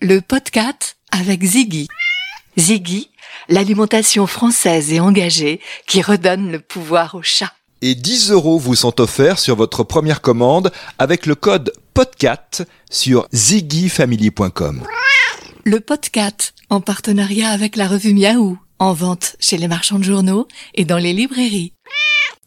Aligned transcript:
le 0.00 0.20
podcast 0.20 0.96
avec 1.10 1.42
Ziggy. 1.42 1.88
Ziggy, 2.56 3.10
l'alimentation 3.48 4.28
française 4.28 4.92
et 4.92 5.00
engagée 5.00 5.60
qui 5.88 6.02
redonne 6.02 6.52
le 6.52 6.60
pouvoir 6.60 7.16
au 7.16 7.22
chat. 7.22 7.52
Et 7.82 7.94
10 7.96 8.30
euros 8.30 8.58
vous 8.58 8.76
sont 8.76 9.00
offerts 9.00 9.40
sur 9.40 9.56
votre 9.56 9.82
première 9.82 10.20
commande 10.20 10.70
avec 10.98 11.26
le 11.26 11.34
code 11.34 11.72
PODCAT 11.94 12.64
sur 12.90 13.26
ziggyfamily.com. 13.32 14.84
Le 15.64 15.80
podcast 15.80 16.54
en 16.70 16.80
partenariat 16.80 17.50
avec 17.50 17.74
la 17.74 17.88
revue 17.88 18.14
Miaou, 18.14 18.56
en 18.78 18.92
vente 18.92 19.34
chez 19.40 19.58
les 19.58 19.68
marchands 19.68 19.98
de 19.98 20.04
journaux 20.04 20.46
et 20.74 20.84
dans 20.84 20.98
les 20.98 21.12
librairies. 21.12 21.72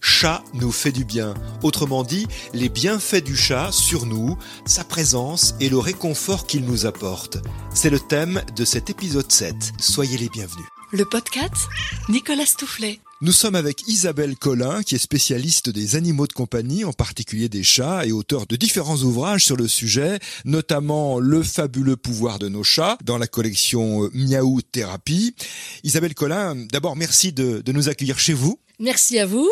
Chat 0.01 0.43
nous 0.55 0.71
fait 0.71 0.91
du 0.91 1.05
bien. 1.05 1.35
Autrement 1.61 2.03
dit, 2.03 2.27
les 2.53 2.69
bienfaits 2.69 3.23
du 3.23 3.37
chat 3.37 3.71
sur 3.71 4.07
nous, 4.07 4.35
sa 4.65 4.83
présence 4.83 5.53
et 5.59 5.69
le 5.69 5.77
réconfort 5.77 6.47
qu'il 6.47 6.65
nous 6.65 6.87
apporte. 6.87 7.37
C'est 7.71 7.91
le 7.91 7.99
thème 7.99 8.41
de 8.55 8.65
cet 8.65 8.89
épisode 8.89 9.31
7. 9.31 9.55
Soyez 9.79 10.17
les 10.17 10.29
bienvenus. 10.29 10.65
Le 10.91 11.05
podcast 11.05 11.69
Nicolas 12.09 12.47
Stoufflet. 12.47 12.99
Nous 13.21 13.31
sommes 13.31 13.53
avec 13.53 13.87
Isabelle 13.87 14.35
Collin, 14.35 14.81
qui 14.81 14.95
est 14.95 14.97
spécialiste 14.97 15.69
des 15.69 15.95
animaux 15.95 16.25
de 16.25 16.33
compagnie, 16.33 16.83
en 16.83 16.93
particulier 16.93 17.47
des 17.49 17.61
chats, 17.61 18.03
et 18.03 18.11
auteur 18.11 18.47
de 18.47 18.55
différents 18.55 18.97
ouvrages 18.97 19.45
sur 19.45 19.55
le 19.55 19.67
sujet, 19.67 20.19
notamment 20.43 21.19
Le 21.19 21.43
fabuleux 21.43 21.95
pouvoir 21.95 22.39
de 22.39 22.49
nos 22.49 22.63
chats, 22.63 22.97
dans 23.03 23.19
la 23.19 23.27
collection 23.27 24.09
Miaou 24.15 24.63
Thérapie. 24.63 25.35
Isabelle 25.83 26.15
Collin, 26.15 26.55
d'abord 26.71 26.95
merci 26.95 27.31
de, 27.31 27.61
de 27.63 27.71
nous 27.71 27.87
accueillir 27.87 28.17
chez 28.17 28.33
vous. 28.33 28.59
Merci 28.79 29.19
à 29.19 29.27
vous. 29.27 29.47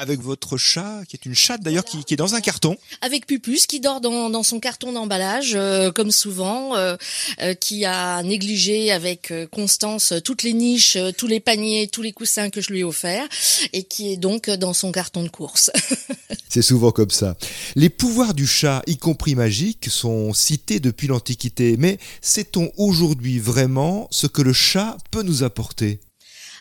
Avec 0.00 0.20
votre 0.20 0.56
chat, 0.56 1.02
qui 1.06 1.16
est 1.16 1.26
une 1.26 1.34
chatte 1.34 1.60
d'ailleurs, 1.60 1.84
qui, 1.84 2.02
qui, 2.04 2.14
est 2.14 2.16
dans 2.16 2.34
un 2.34 2.40
carton. 2.40 2.78
Avec 3.02 3.26
Pupus, 3.26 3.66
qui 3.66 3.80
dort 3.80 4.00
dans, 4.00 4.30
dans 4.30 4.42
son 4.42 4.58
carton 4.58 4.92
d'emballage, 4.92 5.52
euh, 5.54 5.92
comme 5.92 6.10
souvent, 6.10 6.74
euh, 6.74 6.96
euh, 7.42 7.52
qui 7.52 7.84
a 7.84 8.22
négligé 8.22 8.92
avec 8.92 9.30
euh, 9.30 9.46
constance 9.46 10.14
toutes 10.24 10.42
les 10.42 10.54
niches, 10.54 10.96
euh, 10.96 11.10
tous 11.12 11.26
les 11.26 11.38
paniers, 11.38 11.86
tous 11.86 12.00
les 12.00 12.12
coussins 12.12 12.48
que 12.48 12.62
je 12.62 12.70
lui 12.70 12.78
ai 12.78 12.84
offerts, 12.84 13.28
et 13.74 13.82
qui 13.82 14.10
est 14.10 14.16
donc 14.16 14.48
dans 14.48 14.72
son 14.72 14.90
carton 14.90 15.22
de 15.22 15.28
course. 15.28 15.70
C'est 16.48 16.62
souvent 16.62 16.92
comme 16.92 17.10
ça. 17.10 17.36
Les 17.76 17.90
pouvoirs 17.90 18.32
du 18.32 18.46
chat, 18.46 18.82
y 18.86 18.96
compris 18.96 19.34
magiques, 19.34 19.90
sont 19.90 20.32
cités 20.32 20.80
depuis 20.80 21.08
l'Antiquité, 21.08 21.76
mais 21.78 21.98
sait-on 22.22 22.72
aujourd'hui 22.78 23.38
vraiment 23.38 24.08
ce 24.10 24.26
que 24.26 24.40
le 24.40 24.54
chat 24.54 24.96
peut 25.10 25.22
nous 25.22 25.42
apporter? 25.42 26.00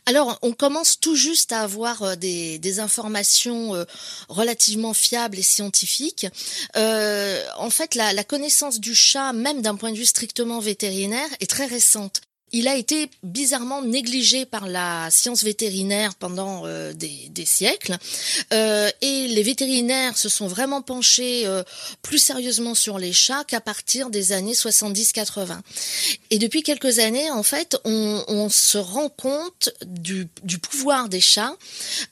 Alors, 0.10 0.40
on 0.42 0.54
commence 0.54 1.00
tout 1.00 1.14
juste 1.14 1.52
à 1.52 1.62
avoir 1.62 2.02
euh, 2.02 2.16
des, 2.16 2.80
informations 2.80 3.76
euh, 3.76 3.86
relativement 4.28 4.96
fiables 4.96 5.38
et 5.38 5.44
scientifiques. 5.44 6.26
Euh, 6.78 7.46
en 7.58 7.70
fait, 7.70 7.94
la 7.94 8.24
connaissance 8.24 8.80
du 8.80 8.96
chat, 8.96 9.34
même 9.34 9.62
d'un 9.62 9.76
point 9.76 9.92
de 9.92 9.98
vue 9.98 10.08
strictement 10.08 10.60
vétérinaire, 10.60 11.30
est 11.42 11.50
très 11.50 11.68
récente. 11.68 12.22
Il 12.52 12.68
a 12.68 12.76
été 12.76 13.10
bizarrement 13.24 13.82
négligé 13.82 14.46
par 14.46 14.68
la 14.68 15.10
science 15.12 15.44
vétérinaire 15.44 16.16
pendant 16.16 16.64
euh, 16.66 16.94
des, 16.94 17.46
siècles 17.46 17.98
euh, 18.54 18.90
et 19.02 19.28
les 19.28 19.44
vétérinaires 19.44 20.18
se 20.18 20.30
sont 20.30 20.48
vraiment 20.48 20.82
penchés 20.82 21.46
euh, 21.46 21.64
plus 22.02 22.18
sérieusement 22.18 22.76
sur 22.76 23.00
les 23.00 23.14
chats 23.14 23.44
qu'à 23.46 23.62
partir 23.62 24.10
des 24.10 24.32
années 24.32 24.54
70-80. 24.54 25.60
Et 26.32 26.38
depuis 26.38 26.64
quelques 26.64 27.00
années, 27.00 27.30
en 27.32 27.44
fait, 27.44 27.78
on, 27.86 28.50
se 28.50 28.78
rend 28.78 29.10
compte 29.10 29.70
du, 29.86 30.28
pouvoir 30.58 31.08
des 31.08 31.22
chats 31.22 31.56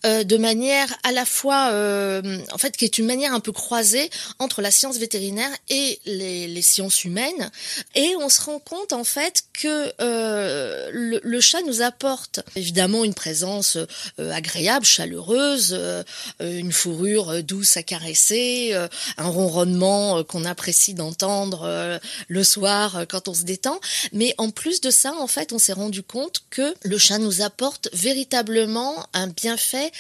de 0.04 0.38
manière 0.38 0.88
à 1.04 1.12
la 1.12 1.26
fois, 1.26 1.72
en 1.72 2.58
fait, 2.58 2.78
qui 2.78 2.86
est 2.86 2.98
une 2.98 3.06
manière 3.06 3.34
un 3.34 3.40
peu 3.40 3.52
croisée 3.52 4.10
entre 4.40 4.62
la 4.62 4.72
science 4.72 4.98
vétérinaire 4.98 5.50
et 5.70 6.00
les, 6.06 6.48
les 6.48 6.62
sciences 6.62 7.04
humaines. 7.04 7.52
Et 7.96 8.16
on 8.20 8.30
se 8.30 8.42
rend 8.42 8.60
compte, 8.60 8.94
en 8.94 9.04
fait, 9.04 9.44
que 9.54 9.92
euh, 10.28 10.90
le, 10.92 11.42
chat 11.42 11.62
nous 11.62 11.82
apporte 11.82 12.42
évidemment 12.56 13.04
une 13.04 13.14
présence 13.14 13.78
euh, 13.78 14.32
agréable, 14.32 14.86
chaleureuse, 14.86 15.76
euh, 15.78 16.04
une 16.40 16.72
fourrure 16.72 17.44
douce 17.44 17.78
à 17.78 17.84
caresser, 17.84 18.74
un 19.18 19.28
ronronnement 19.28 20.24
qu'on 20.24 20.46
apprécie 20.46 20.94
d'entendre 20.94 22.00
le 22.28 22.44
soir 22.44 23.06
quand 23.10 23.28
on 23.28 23.34
se 23.34 23.44
détend. 23.44 23.80
Mais 24.14 24.34
en 24.38 24.50
plus 24.50 24.82
de 24.82 24.90
ça, 24.90 25.14
en 25.14 25.28
fait, 25.28 25.54
on 25.54 25.60
s'est 25.60 25.74
rendu 25.74 26.04
compte 26.04 26.44
que 26.50 26.74
le 26.84 26.98
chat 26.98 27.18
nous 27.18 27.42
apporte 27.42 27.90
véritablement 27.94 29.08
un 29.14 29.28
bienfait 29.28 29.92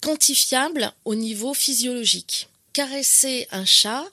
quantifiable 0.00 0.92
au 1.04 1.14
niveau 1.14 1.54
physiologique 1.54 2.50
caresser 2.72 3.48
un 3.50 3.64
chat 3.64 4.04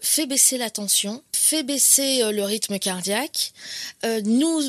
fait 0.00 0.26
baisser 0.26 0.58
la 0.58 0.70
tension, 0.70 1.22
baisser 1.62 2.22
euh, 2.22 2.32
le 2.32 2.42
rythme 2.42 2.78
cardiaque, 2.78 3.52
euh, 4.04 4.20
nous 4.24 4.60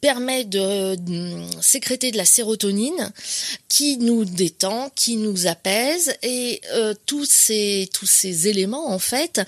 permet 0.00 0.44
de, 0.44 0.94
de, 0.96 1.60
sécréter 1.60 2.10
de 2.10 2.16
la 2.16 2.24
sérotonine 2.24 3.12
qui 3.68 3.96
nous 3.98 4.24
détend, 4.24 4.90
qui 4.94 5.16
nous 5.16 5.46
apaise 5.46 6.14
et 6.22 6.60
euh, 6.72 6.94
tous 7.06 7.24
ces 7.24 7.88
tous 7.92 8.06
ces 8.06 8.48
éléments 8.48 8.90
en 8.90 8.98
fait 8.98 9.40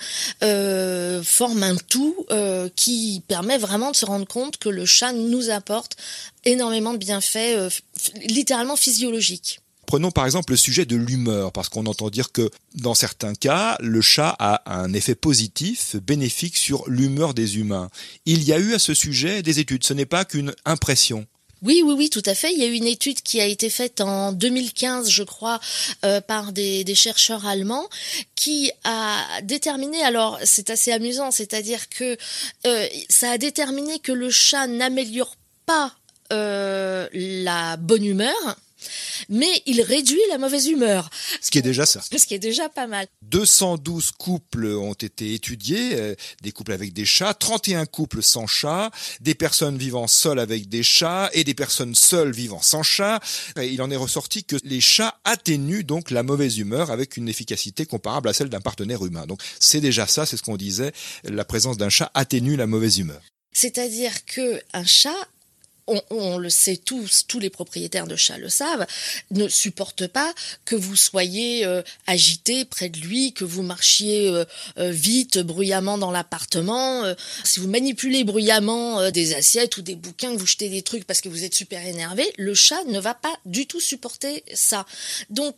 forment 1.23 1.63
un 1.63 1.75
tout 1.75 2.25
qui 2.75 3.21
permet 3.27 3.57
vraiment 3.57 3.91
de 3.91 3.95
se 3.95 4.05
rendre 4.05 4.27
compte 4.27 4.57
que 4.57 4.69
le 4.69 4.85
chat 4.85 5.13
nous 5.13 5.49
apporte 5.49 5.95
énormément 6.45 6.93
de 6.93 6.97
bienfaits 6.97 7.81
littéralement 8.25 8.75
physiologiques. 8.75 9.62
Prenons 9.93 10.09
par 10.09 10.25
exemple 10.25 10.53
le 10.53 10.57
sujet 10.57 10.87
de 10.87 10.95
l'humeur, 10.95 11.51
parce 11.51 11.69
qu'on 11.69 11.85
entend 11.85 12.09
dire 12.09 12.31
que 12.31 12.49
dans 12.73 12.95
certains 12.95 13.35
cas, 13.35 13.77
le 13.79 14.01
chat 14.01 14.35
a 14.39 14.63
un 14.65 14.91
effet 14.91 15.13
positif, 15.13 15.95
bénéfique 15.97 16.57
sur 16.57 16.89
l'humeur 16.89 17.35
des 17.35 17.59
humains. 17.59 17.91
Il 18.25 18.43
y 18.43 18.53
a 18.53 18.57
eu 18.57 18.73
à 18.73 18.79
ce 18.79 18.95
sujet 18.95 19.43
des 19.43 19.59
études, 19.59 19.83
ce 19.83 19.93
n'est 19.93 20.07
pas 20.07 20.25
qu'une 20.25 20.55
impression. 20.65 21.27
Oui, 21.61 21.83
oui, 21.85 21.93
oui, 21.95 22.09
tout 22.09 22.23
à 22.25 22.33
fait. 22.33 22.51
Il 22.51 22.57
y 22.57 22.63
a 22.63 22.65
eu 22.65 22.73
une 22.73 22.87
étude 22.87 23.21
qui 23.21 23.39
a 23.39 23.45
été 23.45 23.69
faite 23.69 24.01
en 24.01 24.31
2015, 24.31 25.11
je 25.11 25.21
crois, 25.21 25.59
euh, 26.03 26.21
par 26.21 26.53
des, 26.53 26.95
chercheurs 26.95 27.45
allemands, 27.45 27.87
qui 28.33 28.71
a 28.85 29.41
déterminé. 29.43 30.01
Alors, 30.01 30.39
c'est 30.43 30.71
assez 30.71 30.91
amusant, 30.91 31.29
c'est-à-dire 31.29 31.87
que 31.89 32.17
euh, 32.65 32.87
ça 33.09 33.29
a 33.29 33.37
déterminé 33.37 33.99
que 33.99 34.11
le 34.11 34.31
chat 34.31 34.65
n'améliore 34.65 35.35
pas 35.67 35.93
euh, 36.31 37.07
la 37.13 37.77
bonne 37.77 38.05
humeur, 38.05 38.57
mais 39.29 39.61
il 39.65 39.81
réduit 39.81 40.21
la 40.29 40.37
mauvaise 40.37 40.67
humeur. 40.67 41.09
Ce 41.41 41.51
qui 41.51 41.57
est 41.57 41.63
déjà 41.63 41.85
ça. 41.85 42.01
Ce 42.01 42.25
qui 42.25 42.33
est 42.33 42.39
déjà 42.39 42.69
pas 42.69 42.87
mal. 42.87 43.07
212 43.23 44.11
couples 44.11 44.65
ont 44.65 44.93
été 44.93 45.33
étudiés, 45.33 45.91
euh, 45.93 46.15
des 46.41 46.51
couples 46.51 46.73
avec 46.73 46.93
des 46.93 47.05
chats, 47.05 47.33
31 47.33 47.85
couples 47.85 48.23
sans 48.23 48.47
chat, 48.47 48.91
des 49.21 49.35
personnes 49.35 49.77
vivant 49.77 50.07
seules 50.07 50.39
avec 50.39 50.69
des 50.69 50.83
chats 50.83 51.29
et 51.33 51.43
des 51.43 51.53
personnes 51.53 51.95
seules 51.95 52.31
vivant 52.31 52.61
sans 52.61 52.83
chat. 52.83 53.19
Et 53.59 53.67
il 53.67 53.81
en 53.81 53.91
est 53.91 53.95
ressorti 53.95 54.43
que 54.43 54.55
les 54.63 54.81
chats 54.81 55.19
atténuent 55.23 55.83
donc 55.83 56.11
la 56.11 56.23
mauvaise 56.23 56.57
humeur 56.57 56.91
avec 56.91 57.17
une 57.17 57.29
efficacité 57.29 57.85
comparable 57.85 58.29
à 58.29 58.33
celle 58.33 58.49
d'un 58.49 58.61
partenaire 58.61 59.05
humain. 59.05 59.25
Donc 59.25 59.41
c'est 59.59 59.81
déjà 59.81 60.07
ça, 60.07 60.25
c'est 60.25 60.37
ce 60.37 60.43
qu'on 60.43 60.57
disait, 60.57 60.91
la 61.23 61.45
présence 61.45 61.77
d'un 61.77 61.89
chat 61.89 62.11
atténue 62.13 62.55
la 62.55 62.67
mauvaise 62.67 62.97
humeur. 62.97 63.21
C'est-à-dire 63.53 64.25
que 64.25 64.61
un 64.73 64.85
chat 64.85 65.27
on, 65.87 66.37
le 66.37 66.49
sait 66.49 66.77
tous, 66.77 67.25
tous 67.27 67.39
les 67.39 67.49
propriétaires 67.49 68.07
de 68.07 68.15
chats 68.15 68.37
le 68.37 68.49
savent, 68.49 68.85
ne 69.31 69.47
supporte 69.47 70.07
pas 70.07 70.33
que 70.65 70.75
vous 70.75 70.95
soyez 70.95 71.65
euh, 71.65 71.81
agité 72.07 72.65
près 72.65 72.89
de 72.89 72.99
lui, 72.99 73.33
que 73.33 73.43
vous 73.43 73.63
marchiez 73.63 74.29
euh, 74.29 74.45
euh, 74.77 74.91
vite, 74.91 75.39
bruyamment 75.39 75.97
dans 75.97 76.11
l'appartement. 76.11 77.03
Si 77.43 77.59
vous 77.59 77.67
manipulez 77.67 78.23
bruyamment 78.23 79.11
des 79.11 79.33
assiettes 79.33 79.77
ou 79.77 79.81
des 79.81 79.95
bouquins, 79.95 80.33
que 80.33 80.39
vous 80.39 80.47
jetez 80.47 80.69
des 80.69 80.81
trucs 80.81 81.05
parce 81.05 81.21
que 81.21 81.29
vous 81.29 81.43
êtes 81.43 81.55
super 81.55 81.85
énervé, 81.85 82.31
le 82.37 82.53
chat 82.53 82.83
ne 82.85 82.99
va 82.99 83.13
pas 83.13 83.33
du 83.45 83.67
tout 83.67 83.79
supporter 83.79 84.43
ça. 84.53 84.85
Donc 85.29 85.55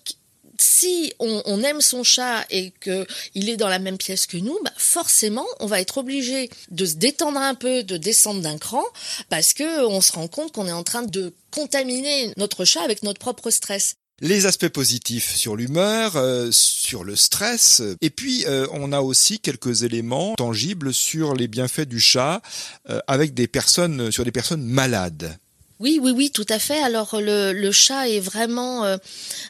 si 0.59 1.13
on, 1.19 1.63
aime 1.63 1.81
son 1.81 2.03
chat 2.03 2.45
et 2.49 2.71
que 2.79 3.05
il 3.33 3.49
est 3.49 3.57
dans 3.57 3.69
la 3.69 3.79
même 3.79 3.97
pièce 3.97 4.27
que 4.27 4.37
nous, 4.37 4.57
bah 4.63 4.73
forcément, 4.77 5.45
on 5.59 5.65
va 5.65 5.81
être 5.81 5.97
obligé 5.97 6.49
de 6.71 6.85
se 6.85 6.95
détendre 6.95 7.39
un 7.39 7.55
peu, 7.55 7.83
de 7.83 7.97
descendre 7.97 8.41
d'un 8.41 8.57
cran, 8.57 8.83
parce 9.29 9.53
que 9.53 9.85
on 9.85 10.01
se 10.01 10.13
rend 10.13 10.27
compte 10.27 10.51
qu'on 10.51 10.67
est 10.67 10.71
en 10.71 10.83
train 10.83 11.03
de 11.03 11.33
contaminer 11.51 12.31
notre 12.37 12.65
chat 12.65 12.81
avec 12.81 13.03
notre 13.03 13.19
propre 13.19 13.49
stress. 13.49 13.95
Les 14.21 14.45
aspects 14.45 14.69
positifs 14.69 15.35
sur 15.35 15.57
l'humeur, 15.57 16.15
euh, 16.15 16.49
sur 16.51 17.03
le 17.03 17.17
stress, 17.17 17.81
et 17.99 18.09
puis 18.09 18.45
euh, 18.45 18.65
on 18.71 18.93
a 18.93 19.01
aussi 19.01 19.39
quelques 19.39 19.83
éléments 19.83 20.35
tangibles 20.35 20.93
sur 20.93 21.33
les 21.33 21.49
bienfaits 21.49 21.81
du 21.81 21.99
chat 21.99 22.41
euh, 22.89 23.01
avec 23.07 23.33
des 23.33 23.49
personnes, 23.49 24.11
sur 24.11 24.23
des 24.23 24.31
personnes 24.31 24.63
malades. 24.63 25.37
Oui, 25.81 25.99
oui, 26.01 26.11
oui, 26.15 26.31
tout 26.31 26.45
à 26.47 26.57
fait. 26.57 26.81
Alors 26.81 27.19
le, 27.19 27.71
chat 27.73 28.07
est 28.07 28.21
vraiment, 28.21 28.85
euh, 28.85 28.95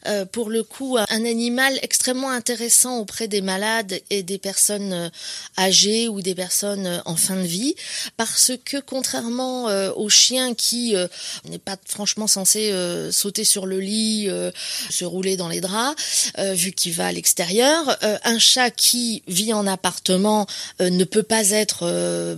euh, 0.07 0.25
pour 0.25 0.49
le 0.49 0.63
coup, 0.63 0.97
un 0.97 1.23
animal 1.23 1.77
extrêmement 1.83 2.31
intéressant 2.31 2.97
auprès 2.97 3.27
des 3.27 3.41
malades 3.41 4.01
et 4.09 4.23
des 4.23 4.39
personnes 4.39 4.91
euh, 4.91 5.09
âgées 5.55 6.07
ou 6.07 6.21
des 6.23 6.33
personnes 6.33 7.03
en 7.05 7.15
fin 7.15 7.35
de 7.35 7.45
vie, 7.45 7.75
parce 8.17 8.53
que 8.65 8.77
contrairement 8.77 9.65
au 9.95 10.09
chien 10.09 10.55
qui 10.55 10.95
n'est 11.47 11.59
pas 11.59 11.77
franchement 11.85 12.27
censé 12.27 12.73
sauter 13.11 13.43
sur 13.43 13.65
le 13.65 13.79
lit, 13.79 14.27
se 14.89 15.05
rouler 15.05 15.37
dans 15.37 15.47
les 15.47 15.61
draps, 15.61 16.31
vu 16.37 16.71
qu'il 16.71 16.93
va 16.93 17.07
à 17.07 17.11
l'extérieur, 17.11 17.97
un 18.01 18.39
chat 18.39 18.71
qui 18.71 19.23
vit 19.27 19.53
en 19.53 19.67
appartement 19.67 20.47
ne 20.79 21.03
peut 21.03 21.23
pas 21.23 21.51
être 21.51 21.85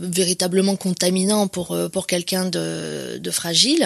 véritablement 0.02 0.76
contaminant 0.76 1.48
pour 1.48 2.08
quelqu'un 2.08 2.46
de 2.46 3.32
fragile. 3.32 3.77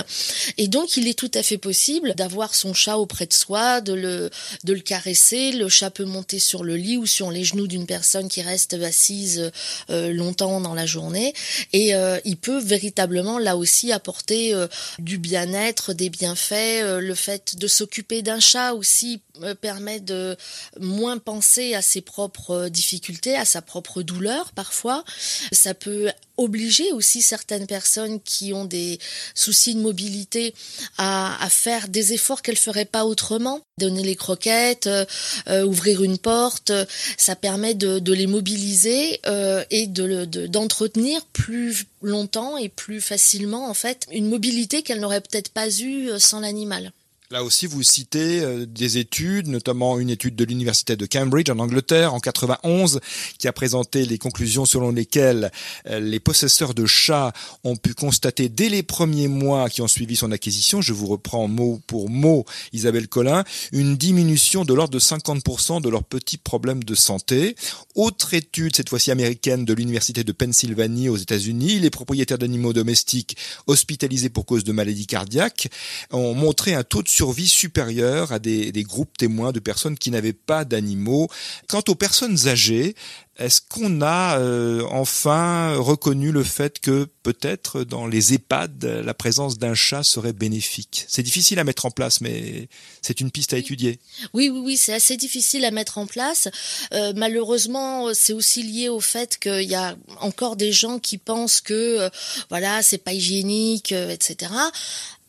Et 0.57 0.67
donc, 0.67 0.97
il 0.97 1.07
est 1.07 1.17
tout 1.17 1.31
à 1.33 1.43
fait 1.43 1.57
possible 1.57 2.13
d'avoir 2.15 2.55
son 2.55 2.73
chat 2.73 2.97
auprès 2.97 3.25
de 3.25 3.33
soi, 3.33 3.81
de 3.81 3.93
le, 3.93 4.29
de 4.63 4.73
le 4.73 4.79
caresser. 4.79 5.51
Le 5.51 5.69
chat 5.69 5.91
peut 5.91 6.05
monter 6.05 6.39
sur 6.39 6.63
le 6.63 6.75
lit 6.75 6.97
ou 6.97 7.05
sur 7.05 7.31
les 7.31 7.43
genoux 7.43 7.67
d'une 7.67 7.85
personne 7.85 8.27
qui 8.27 8.41
reste 8.41 8.73
assise 8.81 9.51
euh, 9.89 10.13
longtemps 10.13 10.61
dans 10.61 10.73
la 10.73 10.85
journée. 10.85 11.33
Et 11.73 11.95
euh, 11.95 12.19
il 12.25 12.37
peut 12.37 12.59
véritablement, 12.59 13.39
là 13.39 13.57
aussi, 13.57 13.91
apporter 13.91 14.53
euh, 14.53 14.67
du 14.99 15.17
bien-être, 15.17 15.93
des 15.93 16.09
bienfaits. 16.09 16.83
le 16.83 17.15
fait 17.15 17.57
de 17.57 17.67
s'occuper 17.67 18.21
d'un 18.21 18.39
chat 18.39 18.73
aussi 18.73 19.21
permet 19.61 19.99
de 19.99 20.35
moins 20.79 21.17
penser 21.17 21.73
à 21.73 21.81
ses 21.81 22.01
propres 22.01 22.69
difficultés, 22.69 23.35
à 23.35 23.45
sa 23.45 23.61
propre 23.61 24.01
douleur 24.01 24.51
parfois. 24.53 25.03
Ça 25.51 25.73
peut 25.73 26.11
obliger 26.37 26.91
aussi 26.91 27.21
certaines 27.21 27.67
personnes 27.67 28.19
qui 28.21 28.53
ont 28.53 28.65
des 28.65 28.99
soucis 29.35 29.75
de 29.75 29.79
mobilité 29.79 30.53
à, 30.97 31.47
faire 31.49 31.87
des 31.87 32.13
efforts 32.13 32.41
qu'elles 32.41 32.57
feraient 32.57 32.85
pas 32.85 33.05
autrement. 33.05 33.61
Donner 33.77 34.03
les 34.03 34.15
croquettes, 34.15 34.87
euh, 34.87 35.05
euh, 35.47 35.65
ouvrir 35.65 36.03
une 36.03 36.17
porte, 36.17 36.71
ça 37.17 37.35
permet 37.35 37.73
de, 37.73 38.13
les 38.13 38.27
mobiliser 38.27 39.19
euh, 39.25 39.63
et 39.69 39.87
de 39.87 40.25
d'entretenir 40.47 41.25
plus 41.27 41.85
longtemps 42.01 42.57
et 42.57 42.69
plus 42.69 43.01
facilement 43.01 43.69
en 43.69 43.73
fait 43.73 44.05
une 44.11 44.27
mobilité 44.27 44.81
qu'elles 44.83 44.99
n'auraient 44.99 45.21
peut-être 45.21 45.49
pas 45.49 45.69
eue 45.79 46.09
sans 46.19 46.39
l'animal. 46.39 46.91
Là 47.31 47.45
aussi, 47.45 47.65
vous 47.65 47.81
citez 47.81 48.41
euh, 48.41 48.65
des 48.65 48.97
études, 48.97 49.47
notamment 49.47 49.99
une 49.99 50.09
étude 50.09 50.35
de 50.35 50.43
l'université 50.43 50.97
de 50.97 51.05
Cambridge 51.05 51.49
en 51.49 51.59
Angleterre 51.59 52.13
en 52.13 52.19
91, 52.19 52.99
qui 53.37 53.47
a 53.47 53.53
présenté 53.53 54.05
les 54.05 54.17
conclusions 54.17 54.65
selon 54.65 54.91
lesquelles 54.91 55.49
euh, 55.87 56.01
les 56.01 56.19
possesseurs 56.19 56.73
de 56.73 56.85
chats 56.85 57.31
ont 57.63 57.77
pu 57.77 57.93
constater 57.93 58.49
dès 58.49 58.67
les 58.67 58.83
premiers 58.83 59.29
mois 59.29 59.69
qui 59.69 59.81
ont 59.81 59.87
suivi 59.87 60.17
son 60.17 60.33
acquisition, 60.33 60.81
je 60.81 60.91
vous 60.91 61.07
reprends 61.07 61.47
mot 61.47 61.79
pour 61.87 62.09
mot 62.09 62.43
Isabelle 62.73 63.07
Collin, 63.07 63.45
une 63.71 63.95
diminution 63.95 64.65
de 64.65 64.73
l'ordre 64.73 64.93
de 64.93 64.99
50% 64.99 65.81
de 65.81 65.87
leurs 65.87 66.03
petits 66.03 66.37
problèmes 66.37 66.83
de 66.83 66.95
santé. 66.95 67.55
Autre 67.95 68.33
étude, 68.33 68.75
cette 68.75 68.89
fois-ci 68.89 69.09
américaine, 69.09 69.63
de 69.63 69.73
l'université 69.73 70.25
de 70.25 70.31
Pennsylvanie 70.33 71.07
aux 71.07 71.15
États-Unis, 71.15 71.79
les 71.79 71.91
propriétaires 71.91 72.39
d'animaux 72.39 72.73
domestiques 72.73 73.37
hospitalisés 73.67 74.29
pour 74.29 74.45
cause 74.45 74.65
de 74.65 74.73
maladies 74.73 75.07
cardiaques 75.07 75.69
ont 76.11 76.33
montré 76.33 76.73
un 76.73 76.83
taux 76.83 77.01
de 77.01 77.07
survie 77.21 77.47
supérieure 77.47 78.31
à 78.31 78.39
des, 78.39 78.71
groupes 78.83 79.15
témoins 79.15 79.51
de 79.51 79.59
personnes 79.59 79.95
qui 79.95 80.09
n'avaient 80.09 80.33
pas 80.33 80.65
d'animaux. 80.65 81.27
Quant 81.67 81.83
aux 81.87 81.93
personnes 81.93 82.47
âgées, 82.47 82.95
est-ce 83.37 83.61
qu'on 83.61 84.01
a 84.01 84.39
euh, 84.39 84.83
enfin 84.89 85.75
reconnu 85.75 86.31
le 86.31 86.43
fait 86.43 86.79
que 86.79 87.07
peut-être 87.21 87.83
dans 87.83 88.07
les 88.07 88.33
EHPAD, 88.33 89.03
la 89.05 89.13
présence 89.13 89.59
d'un 89.59 89.75
chat 89.75 90.01
serait 90.01 90.33
bénéfique? 90.33 91.05
C'est 91.07 91.21
difficile 91.21 91.59
à 91.59 91.63
mettre 91.63 91.85
en 91.85 91.91
place, 91.91 92.21
mais 92.21 92.67
c'est 93.03 93.21
une 93.21 93.29
piste 93.29 93.53
à 93.53 93.59
étudier. 93.59 93.99
Oui, 94.33 94.49
oui, 94.49 94.59
oui, 94.59 94.75
c'est 94.75 94.93
assez 94.93 95.15
difficile 95.15 95.63
à 95.63 95.69
mettre 95.69 95.99
en 95.99 96.07
place. 96.07 96.47
Euh, 96.91 97.13
malheureusement, 97.15 98.15
c'est 98.15 98.33
aussi 98.33 98.63
lié 98.63 98.89
au 98.89 98.99
fait 98.99 99.37
qu'il 99.37 99.69
y 99.69 99.75
a 99.75 99.95
encore 100.21 100.55
des 100.55 100.71
gens 100.71 100.97
qui 100.97 101.19
pensent 101.19 101.61
que 101.61 101.99
euh, 101.99 102.09
voilà, 102.49 102.81
c'est 102.81 102.97
pas 102.97 103.13
hygiénique, 103.13 103.91
etc. 103.91 104.49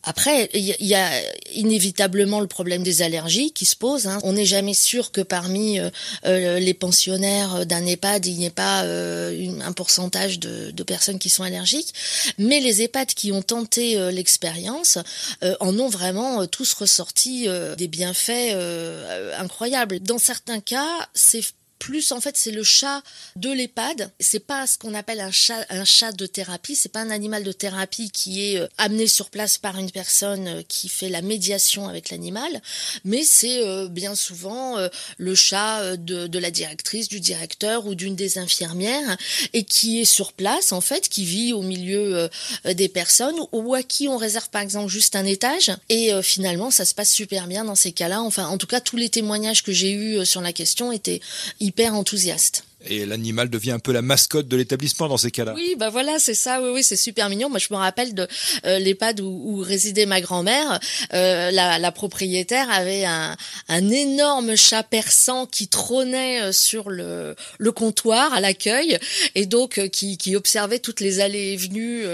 Après, 0.04 0.50
il 0.52 0.74
y 0.80 0.94
a 0.94 1.10
inévitablement 1.54 2.40
le 2.40 2.48
problème 2.48 2.82
des 2.82 3.02
allergies 3.02 3.52
qui 3.52 3.64
se 3.64 3.76
pose. 3.76 4.06
Hein. 4.06 4.18
On 4.24 4.32
n'est 4.32 4.46
jamais 4.46 4.74
sûr 4.74 5.12
que 5.12 5.20
parmi 5.20 5.78
euh, 5.78 5.90
euh, 6.26 6.58
les 6.58 6.74
pensionnaires 6.74 7.66
d'un 7.66 7.86
EHPAD, 7.86 8.26
il 8.26 8.36
n'y 8.36 8.46
ait 8.46 8.50
pas 8.50 8.82
euh, 8.84 9.60
un 9.62 9.72
pourcentage 9.72 10.40
de, 10.40 10.70
de, 10.72 10.82
personnes 10.82 11.18
qui 11.18 11.30
sont 11.30 11.44
allergiques. 11.44 11.94
Mais 12.38 12.60
les 12.60 12.82
EHPAD 12.82 13.08
qui 13.14 13.30
ont 13.30 13.42
tenté 13.42 13.96
l'expérience 14.10 14.98
en 15.60 15.78
ont 15.78 15.88
vraiment 15.88 16.46
tous 16.46 16.72
ressorti 16.74 17.46
des 17.76 17.88
bienfaits 17.88 18.54
incroyables. 19.38 20.00
Dans 20.00 20.18
certains 20.18 20.60
cas, 20.60 21.08
c'est 21.14 21.42
plus 21.82 22.12
en 22.12 22.20
fait 22.20 22.36
c'est 22.36 22.52
le 22.52 22.62
chat 22.62 23.02
de 23.34 23.50
l'EHPAD. 23.50 24.12
C'est 24.20 24.46
pas 24.46 24.68
ce 24.68 24.78
qu'on 24.78 24.94
appelle 24.94 25.18
un 25.18 25.32
chat, 25.32 25.66
un 25.68 25.84
chat 25.84 26.12
de 26.12 26.26
thérapie. 26.26 26.76
C'est 26.76 26.92
pas 26.92 27.00
un 27.00 27.10
animal 27.10 27.42
de 27.42 27.50
thérapie 27.50 28.12
qui 28.12 28.52
est 28.52 28.60
euh, 28.60 28.68
amené 28.78 29.08
sur 29.08 29.30
place 29.30 29.58
par 29.58 29.76
une 29.76 29.90
personne 29.90 30.46
euh, 30.46 30.62
qui 30.68 30.88
fait 30.88 31.08
la 31.08 31.22
médiation 31.22 31.88
avec 31.88 32.10
l'animal, 32.10 32.62
mais 33.04 33.24
c'est 33.24 33.66
euh, 33.66 33.88
bien 33.88 34.14
souvent 34.14 34.76
le 35.18 35.34
chat 35.34 35.96
de, 35.96 36.28
de, 36.28 36.38
la 36.38 36.50
directrice, 36.50 37.08
du 37.08 37.18
directeur 37.18 37.86
ou 37.86 37.96
d'une 37.96 38.14
des 38.14 38.38
infirmières 38.38 39.16
et 39.52 39.64
qui 39.64 40.00
est 40.00 40.04
sur 40.04 40.32
place 40.32 40.70
en 40.70 40.80
fait, 40.80 41.08
qui 41.08 41.24
vit 41.24 41.52
au 41.52 41.62
milieu 41.62 42.28
des 42.64 42.88
personnes 42.88 43.34
ou 43.50 43.74
à 43.74 43.82
qui 43.82 44.08
on 44.08 44.16
réserve 44.16 44.50
par 44.50 44.62
exemple 44.62 44.88
juste 44.88 45.16
un 45.16 45.24
étage 45.24 45.72
et 45.88 46.10
finalement 46.22 46.70
ça 46.70 46.84
se 46.84 46.94
passe 46.94 47.10
super 47.10 47.46
bien 47.46 47.64
dans 47.64 47.74
ces 47.74 47.92
cas-là. 47.92 48.22
Enfin, 48.22 48.46
en 48.46 48.58
tout 48.58 48.66
cas, 48.66 48.80
tous 48.80 48.96
les 48.96 49.08
témoignages 49.08 49.62
que 49.62 49.72
j'ai 49.72 49.92
eus 49.92 50.24
sur 50.26 50.40
la 50.40 50.52
question 50.52 50.92
étaient 50.92 51.20
enthousiaste. 51.94 52.62
Et 52.86 53.06
l'animal 53.06 53.48
devient 53.48 53.72
un 53.72 53.78
peu 53.78 53.92
la 53.92 54.02
mascotte 54.02 54.48
de 54.48 54.56
l'établissement 54.56 55.08
dans 55.08 55.16
ces 55.16 55.30
cas-là. 55.30 55.54
Oui, 55.54 55.74
bah 55.78 55.90
voilà, 55.90 56.18
c'est 56.18 56.34
ça. 56.34 56.60
Oui, 56.62 56.70
oui, 56.72 56.84
c'est 56.84 56.96
super 56.96 57.28
mignon. 57.28 57.48
Moi, 57.48 57.58
je 57.58 57.68
me 57.70 57.76
rappelle 57.76 58.14
de 58.14 58.26
euh, 58.64 58.78
l'EHPAD 58.78 59.20
où, 59.20 59.58
résidait 59.58 60.06
ma 60.06 60.20
grand-mère. 60.20 60.80
Euh, 61.12 61.50
la, 61.50 61.92
propriétaire 61.92 62.70
avait 62.70 63.04
un, 63.04 63.36
énorme 63.68 64.56
chat 64.56 64.82
persan 64.82 65.46
qui 65.46 65.68
trônait 65.68 66.42
euh, 66.42 66.52
sur 66.52 66.90
le, 66.90 67.34
comptoir 67.74 68.34
à 68.34 68.40
l'accueil 68.40 68.98
et 69.34 69.46
donc 69.46 69.80
qui, 69.88 70.36
observait 70.36 70.78
toutes 70.78 71.00
les 71.00 71.20
allées 71.20 71.52
et 71.52 71.56
venues 71.56 72.04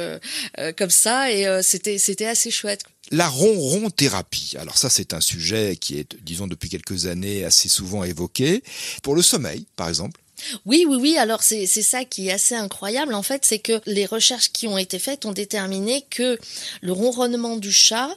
comme 0.76 0.90
ça. 0.90 1.32
Et 1.32 1.46
c'était 1.62 1.98
c'était 1.98 2.26
assez 2.26 2.50
chouette. 2.50 2.84
La 3.10 3.28
ronron 3.28 3.90
thérapie. 3.90 4.54
Alors 4.58 4.76
ça, 4.76 4.90
c'est 4.90 5.14
un 5.14 5.20
sujet 5.20 5.76
qui 5.80 5.98
est, 5.98 6.16
disons, 6.22 6.46
depuis 6.46 6.68
quelques 6.68 7.06
années 7.06 7.44
assez 7.44 7.68
souvent 7.68 8.04
évoqué. 8.04 8.62
Pour 9.02 9.14
le 9.14 9.22
sommeil, 9.22 9.66
par 9.76 9.88
exemple. 9.88 10.20
Oui, 10.66 10.84
oui, 10.88 10.96
oui. 11.00 11.18
Alors 11.18 11.42
c'est 11.42 11.66
ça 11.66 12.04
qui 12.04 12.28
est 12.28 12.32
assez 12.32 12.54
incroyable 12.54 13.14
en 13.14 13.22
fait, 13.22 13.44
c'est 13.44 13.58
que 13.58 13.80
les 13.86 14.06
recherches 14.06 14.50
qui 14.52 14.66
ont 14.66 14.78
été 14.78 14.98
faites 14.98 15.24
ont 15.26 15.32
déterminé 15.32 16.04
que 16.10 16.38
le 16.80 16.92
ronronnement 16.92 17.56
du 17.56 17.72
chat 17.72 18.08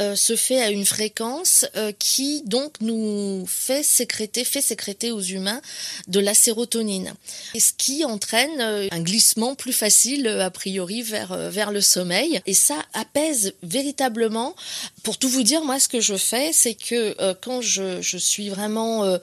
euh, 0.00 0.14
se 0.14 0.36
fait 0.36 0.60
à 0.60 0.70
une 0.70 0.84
fréquence 0.84 1.66
euh, 1.76 1.92
qui 1.98 2.42
donc 2.46 2.74
nous 2.80 3.44
fait 3.46 3.82
sécréter, 3.82 4.44
fait 4.44 4.60
sécréter 4.60 5.10
aux 5.10 5.20
humains 5.20 5.60
de 6.08 6.20
la 6.20 6.34
sérotonine, 6.34 7.14
et 7.54 7.60
ce 7.60 7.72
qui 7.76 8.04
entraîne 8.04 8.60
euh, 8.60 8.88
un 8.90 9.00
glissement 9.00 9.54
plus 9.54 9.72
facile 9.72 10.26
a 10.26 10.50
priori 10.50 11.02
vers 11.02 11.36
vers 11.50 11.70
le 11.72 11.80
sommeil. 11.80 12.40
Et 12.46 12.54
ça 12.54 12.76
apaise 12.92 13.54
véritablement. 13.62 14.54
Pour 15.02 15.18
tout 15.18 15.28
vous 15.28 15.42
dire, 15.42 15.64
moi, 15.64 15.80
ce 15.80 15.88
que 15.88 16.00
je 16.00 16.16
fais, 16.16 16.52
c'est 16.52 16.74
que 16.74 17.14
quand 17.34 17.60
je, 17.60 18.02
je 18.02 18.18
suis 18.18 18.48
vraiment 18.48 19.18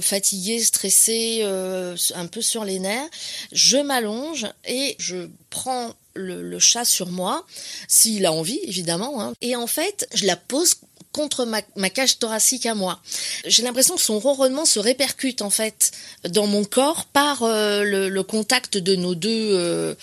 fatiguée, 0.00 0.62
stressée 0.62 1.42
euh, 1.70 1.96
un 2.14 2.26
peu 2.26 2.42
sur 2.42 2.64
les 2.64 2.78
nerfs, 2.78 3.08
je 3.52 3.78
m'allonge 3.78 4.46
et 4.66 4.96
je 4.98 5.28
prends 5.50 5.94
le, 6.14 6.58
chat 6.58 6.84
sur 6.84 7.08
moi, 7.08 7.46
s'il 7.88 8.26
a 8.26 8.32
envie 8.32 8.60
évidemment, 8.64 9.22
hein. 9.22 9.32
et 9.40 9.56
en 9.56 9.66
fait 9.66 10.08
je 10.12 10.26
la 10.26 10.36
pose 10.36 10.74
contre 11.12 11.44
ma, 11.44 11.90
cage 11.90 12.18
thoracique 12.18 12.66
à 12.66 12.74
moi. 12.74 13.00
J'ai 13.44 13.62
l'impression 13.62 13.96
que 13.96 14.02
son 14.02 14.18
ronronnement 14.20 14.64
se 14.64 14.78
répercute 14.78 15.42
en 15.42 15.50
fait 15.50 15.90
dans 16.28 16.46
mon 16.46 16.64
corps 16.64 17.06
par 17.06 17.42
euh, 17.42 17.82
le, 17.82 18.22
contact 18.22 18.78
de 18.78 18.94
nos 18.94 19.16
deux 19.16 19.50
euh, 19.56 19.94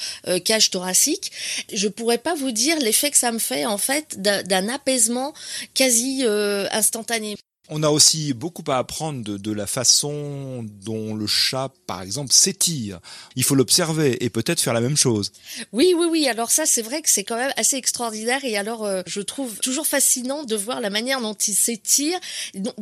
cages 0.43 0.69
thoraciques. 0.69 1.31
Je 1.71 1.87
pourrais 1.87 2.17
pas 2.17 2.35
vous 2.35 2.51
dire 2.51 2.77
l'effet 2.79 3.11
que 3.11 3.17
ça 3.17 3.31
me 3.31 3.39
fait 3.39 3.65
en 3.65 3.77
fait 3.77 4.19
d'un 4.19 4.67
apaisement 4.67 5.33
quasi 5.73 6.25
instantané. 6.71 7.37
On 7.69 7.83
a 7.83 7.89
aussi 7.89 8.33
beaucoup 8.33 8.63
à 8.67 8.77
apprendre 8.77 9.23
de, 9.23 9.37
de 9.37 9.51
la 9.51 9.67
façon 9.67 10.65
dont 10.85 11.13
le 11.15 11.27
chat, 11.27 11.69
par 11.85 12.01
exemple, 12.01 12.31
s'étire. 12.31 12.99
Il 13.35 13.43
faut 13.43 13.55
l'observer 13.55 14.23
et 14.23 14.29
peut-être 14.29 14.61
faire 14.61 14.73
la 14.73 14.81
même 14.81 14.95
chose. 14.95 15.31
Oui, 15.73 15.93
oui, 15.97 16.07
oui. 16.09 16.27
Alors 16.27 16.49
ça, 16.49 16.65
c'est 16.65 16.81
vrai 16.81 17.01
que 17.01 17.09
c'est 17.09 17.23
quand 17.23 17.35
même 17.35 17.51
assez 17.57 17.75
extraordinaire. 17.75 18.39
Et 18.45 18.57
alors, 18.57 18.85
euh, 18.85 19.01
je 19.05 19.19
trouve 19.19 19.59
toujours 19.59 19.85
fascinant 19.85 20.43
de 20.43 20.55
voir 20.55 20.79
la 20.79 20.89
manière 20.89 21.19
dont 21.19 21.33
il 21.33 21.55
s'étire 21.55 22.17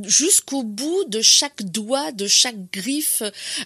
jusqu'au 0.04 0.64
bout 0.64 1.06
de 1.08 1.22
chaque 1.22 1.64
doigt, 1.64 2.12
de 2.12 2.28
chaque 2.28 2.72
griffe. 2.72 3.24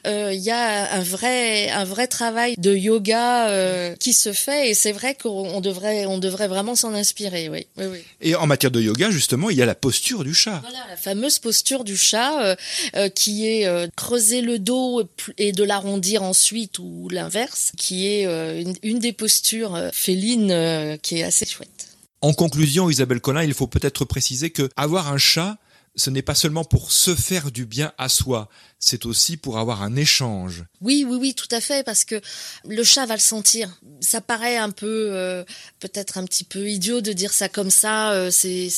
Euh, 0.08 0.32
Il 0.34 0.42
y 0.42 0.52
a 0.52 0.94
un 0.94 1.04
vrai, 1.04 1.70
un 1.70 1.86
vrai 1.86 2.08
travail 2.08 2.56
de 2.58 2.74
yoga 2.74 3.50
euh, 3.50 3.96
qui 3.96 4.14
se 4.14 4.32
fait. 4.32 4.70
Et 4.70 4.74
c'est 4.74 4.94
vrai 4.94 5.16
qu'on 5.16 5.60
devrait, 5.60 6.06
on 6.06 6.18
devrait 6.18 6.48
vraiment 6.48 6.76
s'en 6.76 6.94
inspirer. 6.94 7.50
Oui, 7.50 7.68
oui, 7.78 7.86
oui. 7.88 8.00
Et 8.22 8.36
en 8.36 8.48
matière 8.48 8.72
de 8.72 8.82
yoga, 8.82 9.12
justement, 9.12 9.50
il 9.50 9.58
y 9.58 9.62
a 9.62 9.66
la 9.66 9.76
posture 9.76 10.24
du 10.24 10.34
chat. 10.34 10.60
Voilà, 10.62 10.86
la 10.88 10.96
fameuse 11.10 11.40
posture 11.40 11.84
du 11.84 11.98
chat 11.98 12.40
euh, 12.40 12.56
euh, 12.96 13.10
qui 13.10 13.48
est 13.48 13.66
euh, 13.66 13.88
creuser 13.96 14.42
le 14.42 14.60
dos 14.60 15.04
et 15.38 15.52
de 15.52 15.64
l'arrondir 15.64 16.22
ensuite 16.22 16.78
ou 16.78 17.10
l'inverse, 17.10 17.72
qui 17.78 18.08
est 18.08 18.28
euh, 18.28 18.64
une, 18.84 19.00
des 19.00 19.14
postures 19.14 19.90
félines 19.92 20.98
qui 21.02 21.20
est 21.20 21.24
assez 21.24 21.46
chouette. 21.46 21.88
En 22.22 22.34
conclusion, 22.34 22.90
Isabelle 22.90 23.22
Collin, 23.22 23.44
il 23.44 23.54
faut 23.54 23.68
peut-être 23.68 24.06
préciser 24.06 24.50
que 24.50 24.70
avoir 24.76 25.12
un 25.12 25.18
chat, 25.18 25.58
ce 26.00 26.10
n'est 26.10 26.22
pas 26.22 26.36
seulement 26.36 26.64
pour 26.64 26.92
se 26.92 27.14
faire 27.14 27.52
du 27.52 27.66
bien 27.66 27.92
à 27.98 28.08
soi, 28.10 28.50
c'est 28.80 29.06
aussi 29.06 29.36
pour 29.36 29.58
avoir 29.60 29.84
un 29.84 29.98
échange. 29.98 30.64
Oui, 30.80 31.06
oui, 31.08 31.18
oui, 31.20 31.34
tout 31.36 31.50
à 31.52 31.60
fait, 31.60 31.84
parce 31.84 32.06
que 32.06 32.22
le 32.66 32.84
chat 32.86 33.06
va 33.06 33.16
le 33.16 33.20
sentir. 33.20 33.78
Ça 34.00 34.22
paraît 34.22 34.56
un 34.56 34.72
peu, 34.72 35.10
euh, 35.12 35.44
peut-être 35.82 36.18
un 36.18 36.24
petit 36.24 36.46
peu 36.46 36.70
idiot 36.70 37.02
de 37.02 37.12
dire 37.12 37.34
ça 37.34 37.50
comme 37.50 37.70
ça. 37.70 38.14
euh, 38.14 38.32
c'est 38.32 38.70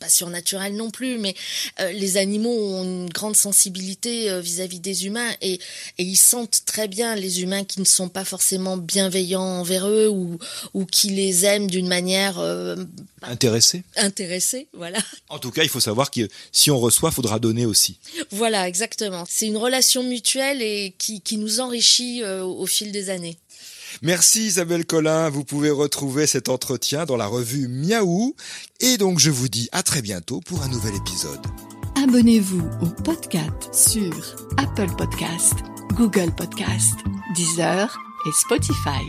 pas 0.00 0.08
surnaturel 0.08 0.74
non 0.74 0.90
plus, 0.90 1.18
mais 1.18 1.36
euh, 1.78 1.92
les 1.92 2.16
animaux 2.16 2.50
ont 2.50 2.82
une 2.82 3.08
grande 3.08 3.36
sensibilité 3.36 4.28
euh, 4.28 4.40
vis-à-vis 4.40 4.80
des 4.80 5.06
humains 5.06 5.30
et, 5.40 5.54
et 5.98 6.02
ils 6.02 6.16
sentent 6.16 6.62
très 6.66 6.88
bien 6.88 7.14
les 7.14 7.42
humains 7.42 7.62
qui 7.64 7.78
ne 7.80 7.84
sont 7.86 8.08
pas 8.08 8.24
forcément 8.24 8.76
bienveillants 8.76 9.60
envers 9.60 9.86
eux 9.88 10.08
ou, 10.08 10.38
ou 10.74 10.84
qui 10.84 11.10
les 11.10 11.44
aiment 11.44 11.70
d'une 11.70 11.86
manière 11.86 12.40
euh, 12.40 12.74
Intéressé 13.22 13.84
intéressée. 13.96 14.66
Voilà. 14.74 14.98
En 15.28 15.38
tout 15.38 15.50
cas, 15.52 15.62
il 15.62 15.68
faut 15.68 15.80
savoir 15.80 16.10
que 16.10 16.28
si 16.64 16.70
on 16.70 16.80
reçoit, 16.80 17.10
faudra 17.10 17.38
donner 17.38 17.66
aussi. 17.66 17.98
Voilà, 18.30 18.66
exactement. 18.66 19.26
C'est 19.28 19.46
une 19.46 19.58
relation 19.58 20.02
mutuelle 20.02 20.62
et 20.62 20.94
qui, 20.96 21.20
qui 21.20 21.36
nous 21.36 21.60
enrichit 21.60 22.22
euh, 22.22 22.42
au 22.42 22.64
fil 22.64 22.90
des 22.90 23.10
années. 23.10 23.36
Merci 24.00 24.46
Isabelle 24.46 24.86
Collin, 24.86 25.28
vous 25.28 25.44
pouvez 25.44 25.70
retrouver 25.70 26.26
cet 26.26 26.48
entretien 26.48 27.04
dans 27.04 27.18
la 27.18 27.26
revue 27.26 27.68
Miaou. 27.68 28.34
Et 28.80 28.96
donc 28.96 29.18
je 29.18 29.30
vous 29.30 29.48
dis 29.48 29.68
à 29.72 29.82
très 29.82 30.00
bientôt 30.00 30.40
pour 30.40 30.62
un 30.62 30.68
nouvel 30.68 30.94
épisode. 30.96 31.40
Abonnez-vous 32.02 32.66
au 32.80 33.02
podcast 33.02 33.72
sur 33.72 34.34
Apple 34.56 34.90
Podcast, 34.96 35.52
Google 35.92 36.34
Podcast, 36.34 36.94
Deezer 37.36 37.94
et 38.26 38.32
Spotify. 38.32 39.04